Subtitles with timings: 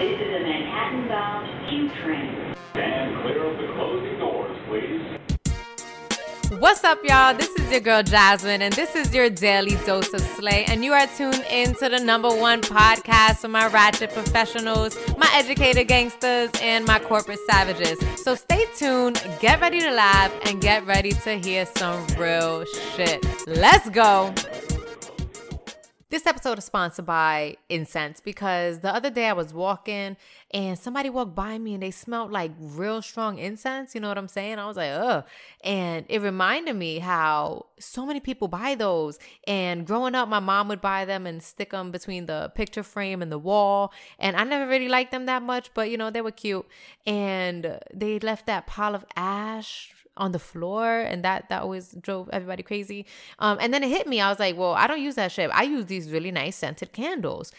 [0.00, 2.54] This is a Manhattan-bound Q train.
[2.72, 6.58] And clear of the closing doors, please.
[6.58, 7.34] What's up, y'all?
[7.34, 10.64] This is your girl Jasmine, and this is your daily dose of slay.
[10.68, 15.28] And you are tuned in to the number one podcast for my ratchet professionals, my
[15.34, 17.98] educated gangsters, and my corporate savages.
[18.22, 22.64] So stay tuned, get ready to laugh, and get ready to hear some real
[22.96, 23.22] shit.
[23.46, 24.32] Let's go.
[26.10, 30.16] This episode is sponsored by incense because the other day I was walking
[30.50, 33.94] and somebody walked by me and they smelled like real strong incense.
[33.94, 34.58] You know what I'm saying?
[34.58, 35.24] I was like, ugh.
[35.62, 39.20] And it reminded me how so many people buy those.
[39.46, 43.22] And growing up, my mom would buy them and stick them between the picture frame
[43.22, 43.92] and the wall.
[44.18, 46.66] And I never really liked them that much, but you know, they were cute.
[47.06, 52.28] And they left that pile of ash on the floor and that that always drove
[52.32, 53.06] everybody crazy.
[53.38, 54.20] Um and then it hit me.
[54.20, 55.50] I was like well i don't use that shit.
[55.52, 57.52] I use these really nice scented candles.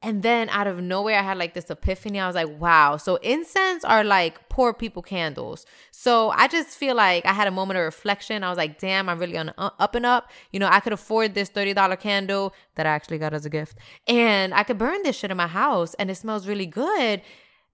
[0.00, 2.20] And then out of nowhere i had like this epiphany.
[2.20, 2.96] I was like wow.
[2.96, 5.66] So incense are like poor people candles.
[5.90, 8.44] So i just feel like i had a moment of reflection.
[8.44, 10.30] I was like damn i'm really on up and up.
[10.52, 13.76] You know i could afford this $30 candle that i actually got as a gift.
[14.06, 17.20] And i could burn this shit in my house and it smells really good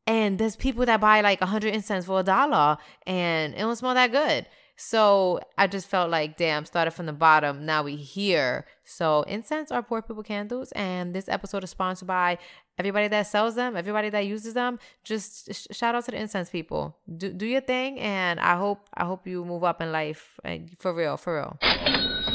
[0.06, 3.76] and there's people that buy like a hundred incense for a dollar and it don't
[3.76, 4.46] smell that good.
[4.82, 7.66] So I just felt like, damn, started from the bottom.
[7.66, 8.64] Now we here.
[8.82, 12.38] So incense are poor people candles, and this episode is sponsored by
[12.78, 14.78] everybody that sells them, everybody that uses them.
[15.04, 16.96] Just sh- shout out to the incense people.
[17.14, 20.40] Do do your thing, and I hope I hope you move up in life,
[20.78, 22.26] for real, for real.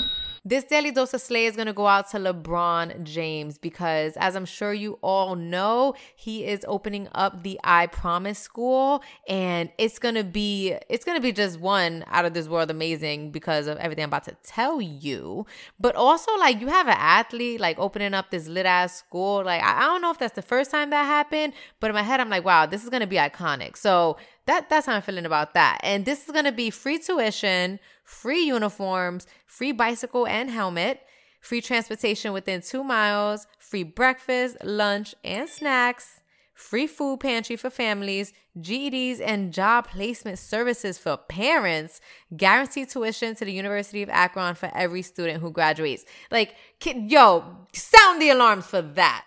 [0.47, 4.35] This daily dose of slay is going to go out to LeBron James because, as
[4.35, 9.97] I'm sure you all know, he is opening up the I Promise School, and it's
[9.97, 14.03] gonna be it's gonna be just one out of this world amazing because of everything
[14.03, 15.47] I'm about to tell you.
[15.79, 19.43] But also, like you have an athlete like opening up this lit ass school.
[19.43, 22.03] Like I, I don't know if that's the first time that happened, but in my
[22.03, 23.77] head I'm like, wow, this is gonna be iconic.
[23.77, 25.79] So that that's how I'm feeling about that.
[25.83, 31.01] And this is gonna be free tuition free uniforms, free bicycle and helmet,
[31.41, 36.21] free transportation within two miles, free breakfast, lunch, and snacks,
[36.53, 41.99] free food pantry for families, GEDs and job placement services for parents,
[42.37, 46.05] guaranteed tuition to the University of Akron for every student who graduates.
[46.31, 49.25] Like, kid, yo, sound the alarms for that.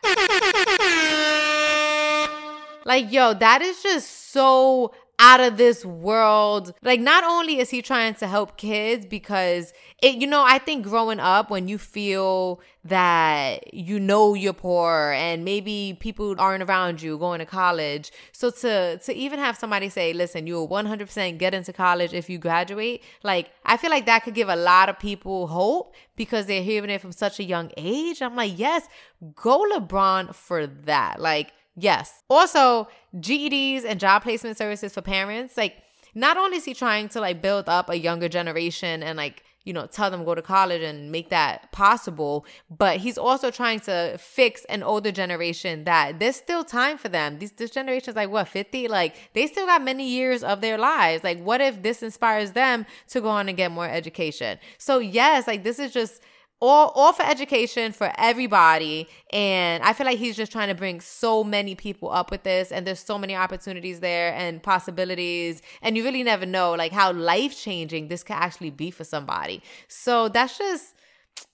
[2.86, 6.72] like, yo, that is just so out of this world.
[6.82, 10.84] Like, not only is he trying to help kids because it, you know, I think
[10.84, 17.02] growing up when you feel that you know you're poor and maybe people aren't around
[17.02, 18.12] you going to college.
[18.32, 22.38] So to to even have somebody say, listen, you'll 100% get into college if you
[22.38, 26.62] graduate, like, I feel like that could give a lot of people hope because they're
[26.62, 28.22] hearing it from such a young age.
[28.22, 28.88] I'm like, yes,
[29.34, 31.20] go LeBron for that.
[31.20, 32.22] Like, Yes.
[32.28, 32.88] Also,
[33.20, 35.56] GEDs and job placement services for parents.
[35.56, 35.76] Like,
[36.14, 39.72] not only is he trying to like build up a younger generation and like you
[39.72, 44.16] know tell them go to college and make that possible but he's also trying to
[44.18, 48.30] fix an older generation that there's still time for them these this generation is like
[48.30, 52.02] what 50 like they still got many years of their lives like what if this
[52.02, 56.22] inspires them to go on and get more education so yes like this is just
[56.60, 59.08] all all for education for everybody.
[59.32, 62.72] And i feel like he's just trying to bring so many people up with this
[62.72, 65.62] and there's so many opportunities there and possibilities.
[65.82, 69.62] And you really never know like how life changing this could actually be for somebody.
[69.88, 70.94] So that's just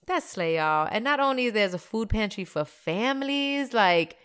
[0.07, 0.87] that's slay y'all.
[0.91, 4.17] And not only is there's a food pantry for families like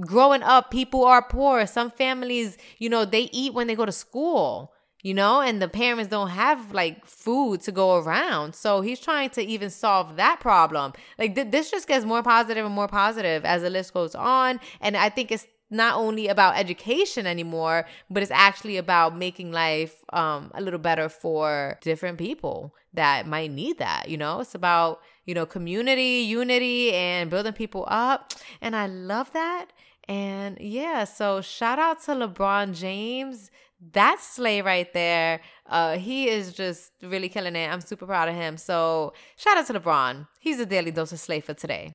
[0.00, 1.66] growing up people are poor.
[1.66, 5.68] Some families you know they eat when they go to school you know, and the
[5.68, 8.54] parents don't have like food to go around.
[8.54, 10.92] So he's trying to even solve that problem.
[11.18, 14.60] Like th- this just gets more positive and more positive as the list goes on.
[14.80, 20.04] And I think it's not only about education anymore, but it's actually about making life
[20.12, 24.08] um, a little better for different people that might need that.
[24.08, 28.32] You know, it's about, you know, community, unity, and building people up.
[28.60, 29.66] And I love that.
[30.08, 33.50] And yeah, so shout out to LeBron James
[33.92, 35.40] that's Slay right there.
[35.66, 37.68] Uh, he is just really killing it.
[37.68, 38.56] I'm super proud of him.
[38.56, 40.28] So shout out to LeBron.
[40.38, 41.92] He's a daily dose of Slay for today.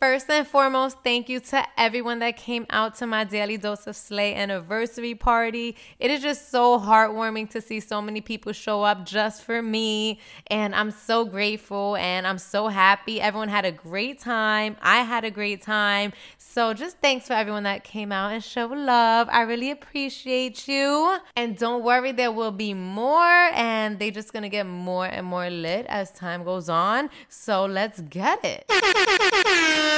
[0.00, 3.94] First and foremost, thank you to everyone that came out to my Daily Dose of
[3.94, 5.76] Slay anniversary party.
[5.98, 10.18] It is just so heartwarming to see so many people show up just for me.
[10.46, 13.20] And I'm so grateful and I'm so happy.
[13.20, 14.78] Everyone had a great time.
[14.80, 16.14] I had a great time.
[16.38, 19.28] So just thanks for everyone that came out and showed love.
[19.30, 21.18] I really appreciate you.
[21.36, 23.50] And don't worry, there will be more.
[23.52, 27.10] And they're just gonna get more and more lit as time goes on.
[27.28, 29.86] So let's get it.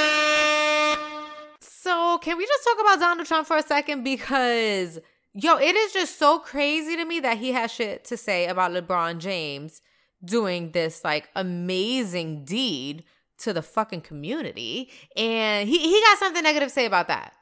[1.61, 4.03] So, can we just talk about Donald Trump for a second?
[4.03, 4.99] Because,
[5.33, 8.71] yo, it is just so crazy to me that he has shit to say about
[8.71, 9.81] LeBron James
[10.23, 13.03] doing this like amazing deed
[13.39, 14.89] to the fucking community.
[15.15, 17.33] And he, he got something negative to say about that.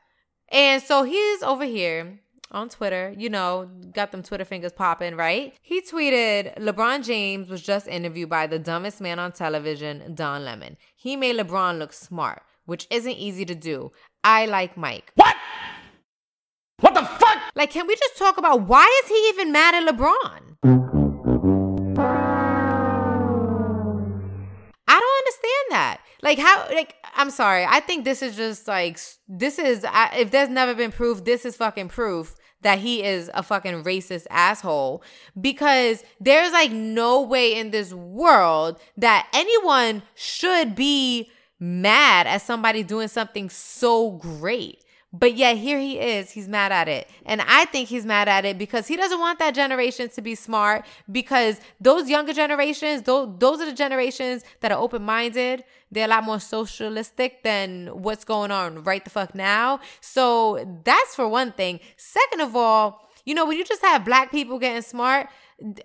[0.49, 2.19] And so he's over here
[2.51, 5.53] on Twitter, you know, got them Twitter fingers popping, right?
[5.61, 10.77] He tweeted LeBron James was just interviewed by the dumbest man on television, Don Lemon.
[10.95, 13.91] He made LeBron look smart, which isn't easy to do.
[14.23, 15.11] I like Mike.
[15.15, 15.35] What?
[16.81, 17.37] What the fuck?
[17.55, 20.57] Like, can we just talk about why is he even mad at LeBron?
[24.87, 25.99] I don't understand that.
[26.21, 27.65] Like, how, like, I'm sorry.
[27.65, 31.45] I think this is just like, this is, I, if there's never been proof, this
[31.45, 35.03] is fucking proof that he is a fucking racist asshole
[35.39, 41.29] because there's like no way in this world that anyone should be
[41.59, 44.83] mad at somebody doing something so great.
[45.13, 47.09] But yet here he is, he's mad at it.
[47.25, 50.35] And I think he's mad at it because he doesn't want that generation to be
[50.35, 55.65] smart because those younger generations, those, those are the generations that are open-minded.
[55.91, 59.81] They're a lot more socialistic than what's going on right the fuck now.
[59.99, 61.81] So that's for one thing.
[61.97, 65.27] Second of all, you know, when you just have black people getting smart,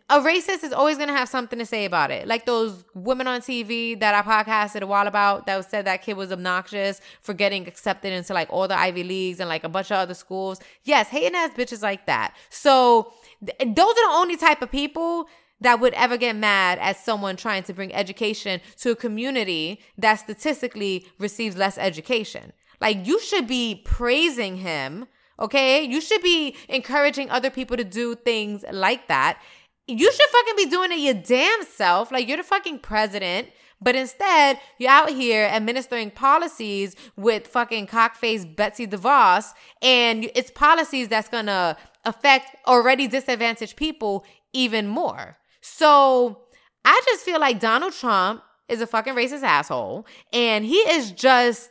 [0.09, 2.27] a racist is always going to have something to say about it.
[2.27, 6.17] Like those women on TV that I podcasted a while about that said that kid
[6.17, 9.91] was obnoxious for getting accepted into like all the Ivy Leagues and like a bunch
[9.91, 10.61] of other schools.
[10.85, 12.35] Yes, hating ass bitches like that.
[12.49, 13.12] So
[13.44, 15.29] th- those are the only type of people
[15.61, 20.17] that would ever get mad at someone trying to bring education to a community that
[20.17, 22.53] statistically receives less education.
[22.81, 25.06] Like you should be praising him,
[25.38, 25.83] okay?
[25.83, 29.41] You should be encouraging other people to do things like that.
[29.87, 32.11] You should fucking be doing it your damn self.
[32.11, 33.49] Like you're the fucking president.
[33.81, 39.53] But instead, you're out here administering policies with fucking cockface Betsy DeVos,
[39.83, 44.25] and it's policies that's gonna affect already disadvantaged people
[44.55, 45.37] even more.
[45.61, 46.41] So
[46.85, 51.71] I just feel like Donald Trump is a fucking racist asshole, and he is just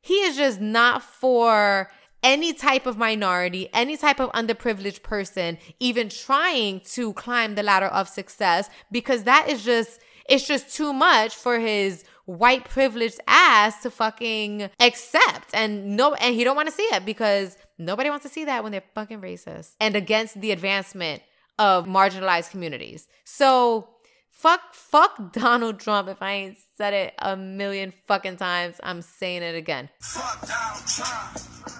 [0.00, 1.90] he is just not for
[2.24, 7.86] any type of minority, any type of underprivileged person even trying to climb the ladder
[7.86, 13.82] of success because that is just it's just too much for his white privileged ass
[13.82, 18.24] to fucking accept and no and he don't want to see it because nobody wants
[18.24, 21.22] to see that when they're fucking racist and against the advancement
[21.58, 23.06] of marginalized communities.
[23.24, 23.90] So
[24.30, 28.80] fuck fuck Donald Trump if I ain't said it a million fucking times.
[28.82, 29.90] I'm saying it again.
[30.00, 31.73] Fuck Donald Trump.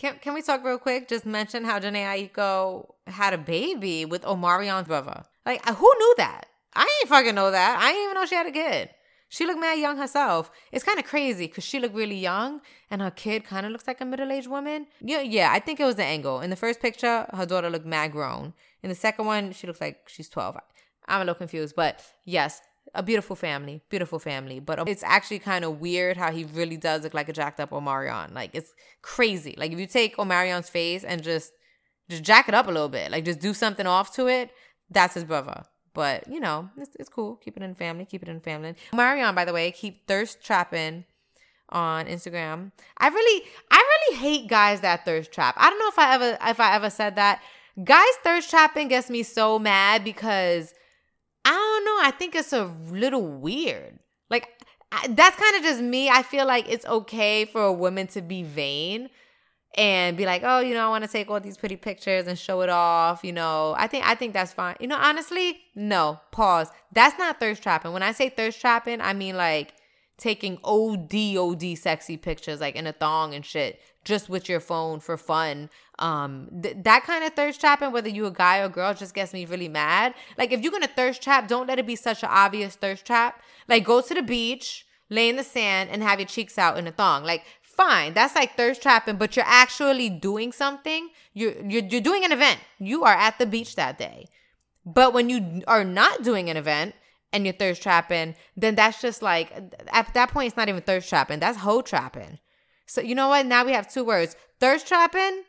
[0.00, 1.08] Can, can we talk real quick?
[1.08, 5.24] Just mention how Jhené Aiko had a baby with Omarion's brother.
[5.44, 6.46] Like, who knew that?
[6.74, 7.78] I ain't fucking know that.
[7.80, 8.90] I didn't even know she had a kid.
[9.28, 10.50] She looked mad young herself.
[10.72, 12.60] It's kind of crazy because she looked really young
[12.90, 14.86] and her kid kind of looks like a middle aged woman.
[15.00, 16.40] Yeah, yeah, I think it was the angle.
[16.40, 18.54] In the first picture, her daughter looked mad grown.
[18.82, 20.56] In the second one, she looks like she's 12.
[21.08, 22.60] I'm a little confused, but yes,
[22.94, 24.60] a beautiful family, beautiful family.
[24.60, 27.70] But it's actually kind of weird how he really does look like a jacked up
[27.70, 28.34] Omarion.
[28.34, 29.54] Like it's crazy.
[29.56, 31.52] Like if you take Omarion's face and just
[32.08, 34.50] just jack it up a little bit, like just do something off to it,
[34.90, 35.64] that's his brother.
[35.94, 37.36] But you know, it's, it's cool.
[37.36, 38.04] Keep it in family.
[38.04, 38.74] Keep it in family.
[38.94, 41.04] Marion, by the way, keep thirst trapping
[41.70, 42.72] on Instagram.
[42.96, 45.54] I really, I really hate guys that thirst trap.
[45.58, 47.42] I don't know if I ever, if I ever said that.
[47.84, 50.74] Guys thirst trapping gets me so mad because
[52.00, 53.98] I think it's a little weird.
[54.30, 54.48] Like
[54.92, 56.08] I, that's kind of just me.
[56.08, 59.10] I feel like it's okay for a woman to be vain
[59.74, 62.38] and be like, "Oh, you know, I want to take all these pretty pictures and
[62.38, 64.76] show it off." You know, I think I think that's fine.
[64.80, 66.20] You know, honestly, no.
[66.32, 66.70] Pause.
[66.92, 67.92] That's not thirst trapping.
[67.92, 69.74] When I say thirst trapping, I mean like
[70.18, 74.98] taking OD OD sexy pictures like in a thong and shit just with your phone
[74.98, 75.70] for fun.
[75.98, 79.32] Um th- that kind of thirst trapping whether you a guy or girl just gets
[79.32, 80.14] me really mad.
[80.36, 83.42] Like if you're to thirst trap, don't let it be such an obvious thirst trap.
[83.68, 86.86] Like go to the beach, lay in the sand and have your cheeks out in
[86.86, 87.22] a thong.
[87.22, 91.10] Like fine, that's like thirst trapping, but you're actually doing something.
[91.34, 92.58] You're you're you're doing an event.
[92.78, 94.28] You are at the beach that day.
[94.84, 96.94] But when you are not doing an event
[97.32, 99.52] and you're thirst trapping, then that's just like
[99.88, 101.40] at that point it's not even thirst trapping.
[101.40, 102.38] That's hoe trapping.
[102.88, 103.46] So you know what?
[103.46, 104.34] Now we have two words.
[104.58, 105.44] Thirst trapping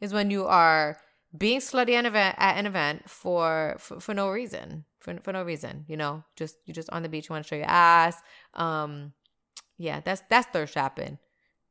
[0.00, 0.96] is when you are
[1.36, 4.84] being slutty at an event, at an event for, for for no reason.
[5.00, 5.84] For for no reason.
[5.88, 8.22] You know, just you just on the beach, you want to show your ass.
[8.54, 9.12] Um
[9.76, 11.18] yeah, that's that's thirst trapping.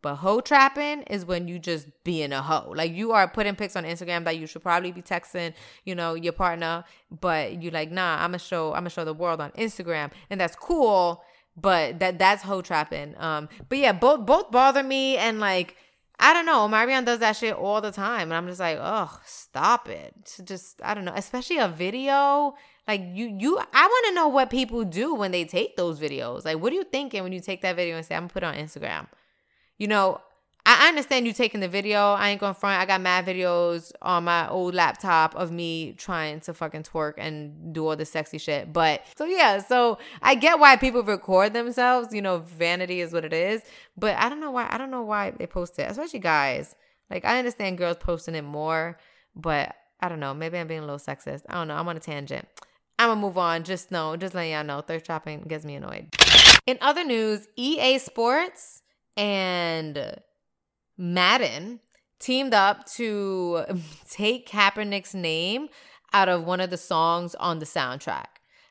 [0.01, 2.73] But hoe trapping is when you just being a hoe.
[2.75, 5.53] Like you are putting pics on Instagram that you should probably be texting,
[5.85, 9.13] you know, your partner, but you like, nah, I'm gonna show, I'm gonna show the
[9.13, 11.23] world on Instagram, and that's cool.
[11.55, 13.15] But that that's hoe trapping.
[13.17, 15.75] Um, but yeah, both both bother me and like
[16.19, 16.67] I don't know.
[16.67, 20.39] Marion does that shit all the time, and I'm just like, oh, stop it.
[20.43, 22.55] Just I don't know, especially a video.
[22.87, 23.57] Like you, you.
[23.57, 26.45] I want to know what people do when they take those videos.
[26.45, 28.43] Like, what are you thinking when you take that video and say, "I'm gonna put
[28.43, 29.07] it on Instagram"?
[29.77, 30.21] You know,
[30.65, 32.13] I understand you taking the video.
[32.13, 32.81] I ain't gonna front.
[32.81, 37.73] I got mad videos on my old laptop of me trying to fucking twerk and
[37.73, 38.71] do all the sexy shit.
[38.71, 42.13] But so yeah, so I get why people record themselves.
[42.13, 43.61] You know, vanity is what it is.
[43.97, 44.67] But I don't know why.
[44.69, 46.75] I don't know why they post it, especially guys.
[47.09, 48.97] Like I understand girls posting it more,
[49.35, 50.33] but I don't know.
[50.33, 51.41] Maybe I'm being a little sexist.
[51.49, 51.75] I don't know.
[51.75, 52.47] I'm on a tangent.
[52.99, 53.63] I'm gonna move on.
[53.63, 56.07] Just know, just letting y'all know, thirst trapping gets me annoyed.
[56.65, 58.81] In other news, EA Sports
[59.17, 60.21] and
[60.97, 61.79] Madden
[62.19, 63.65] teamed up to
[64.09, 65.69] take Kaepernick's name
[66.13, 68.25] out of one of the songs on the soundtrack.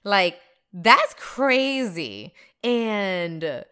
[0.04, 0.38] Like,
[0.72, 2.34] that's crazy.
[2.64, 3.64] And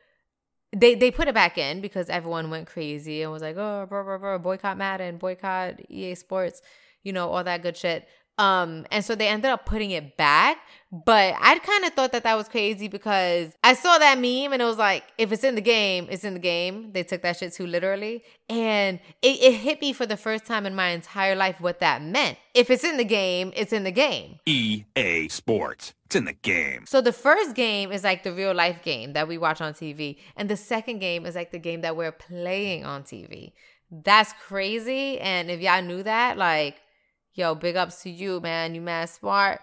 [0.73, 4.05] they they put it back in because everyone went crazy and was like, oh, bro,
[4.05, 6.63] bro, bro, boycott Madden, boycott EA Sports,
[7.03, 8.07] you know, all that good shit.
[8.39, 10.59] Um, and so they ended up putting it back.
[10.93, 14.61] But I kind of thought that that was crazy because I saw that meme and
[14.61, 16.91] it was like, if it's in the game, it's in the game.
[16.93, 18.25] They took that shit too literally.
[18.49, 22.03] And it, it hit me for the first time in my entire life what that
[22.03, 22.39] meant.
[22.55, 24.41] If it's in the game, it's in the game.
[24.47, 25.95] EA Sports.
[26.07, 26.87] It's in the game.
[26.87, 30.19] So the first game is like the real life game that we watch on TV.
[30.35, 33.53] And the second game is like the game that we're playing on TV.
[33.93, 35.21] That's crazy.
[35.21, 36.81] And if y'all knew that, like,
[37.35, 38.75] Yo, big ups to you, man.
[38.75, 39.61] You mad smart.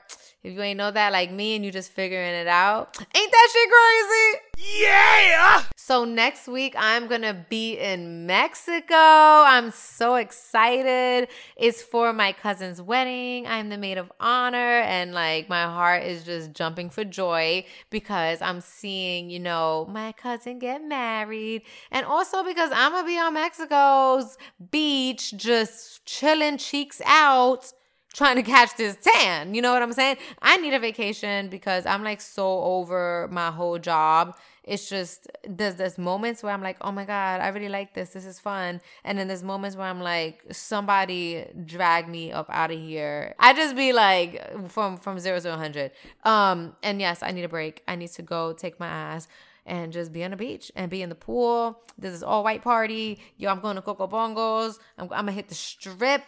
[0.48, 3.50] If you ain't know that like me and you just figuring it out, ain't that
[3.52, 4.82] shit crazy?
[4.82, 5.64] Yeah!
[5.76, 8.96] So next week I'm gonna be in Mexico.
[8.96, 11.28] I'm so excited.
[11.58, 13.46] It's for my cousin's wedding.
[13.46, 18.42] I'm the maid of honor, and like my heart is just jumping for joy because
[18.42, 21.64] I'm seeing, you know, my cousin get married.
[21.92, 24.38] And also because I'm gonna be on Mexico's
[24.72, 27.74] beach, just chilling cheeks out
[28.18, 29.54] trying to catch this tan.
[29.54, 30.18] You know what I'm saying?
[30.42, 34.36] I need a vacation because I'm like so over my whole job.
[34.64, 38.10] It's just there's there's moments where I'm like, oh my god, I really like this.
[38.10, 38.82] This is fun.
[39.06, 43.36] And then there's moments where I'm like, somebody drag me up out of here.
[43.40, 45.92] I just be like from from zero to 100.
[46.24, 47.84] Um, and yes, I need a break.
[47.88, 49.28] I need to go take my ass
[49.66, 51.82] and just be on the beach and be in the pool.
[52.00, 53.20] This is all white party.
[53.38, 54.80] Yo, I'm going to Coco Bongos.
[54.98, 56.24] I'm, I'm gonna hit the strip.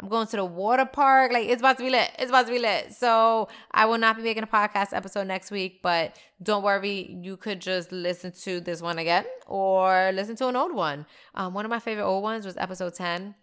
[0.00, 1.32] I'm going to the water park.
[1.32, 2.10] Like it's about to be lit.
[2.18, 2.94] It's about to be lit.
[2.94, 7.18] So I will not be making a podcast episode next week, but don't worry.
[7.20, 11.06] You could just listen to this one again or listen to an old one.
[11.34, 13.34] Um, one of my favorite old ones was episode 10.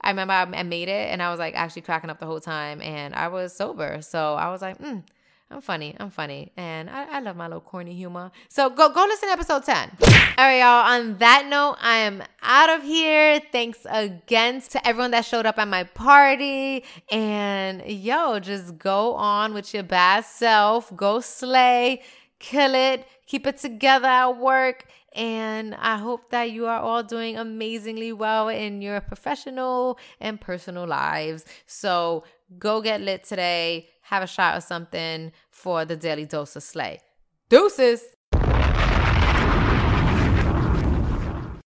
[0.00, 2.80] I remember I made it and I was like actually cracking up the whole time
[2.82, 4.02] and I was sober.
[4.02, 5.02] So I was like, mm,
[5.50, 5.94] I'm funny.
[6.00, 6.52] I'm funny.
[6.56, 8.32] And I, I love my little corny humor.
[8.48, 9.90] So go go listen to episode 10.
[10.36, 10.94] All right, y'all.
[10.94, 13.40] On that note, I am out of here.
[13.52, 16.84] Thanks again to everyone that showed up at my party.
[17.10, 20.94] And yo, just go on with your best self.
[20.96, 22.02] Go slay,
[22.40, 24.86] kill it, keep it together at work.
[25.14, 30.86] And I hope that you are all doing amazingly well in your professional and personal
[30.86, 31.44] lives.
[31.66, 32.24] So
[32.58, 37.00] go get lit today, have a shot of something for the daily dose of slay.
[37.48, 38.02] Deuces.